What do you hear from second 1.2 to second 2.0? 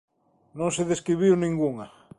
ningunha.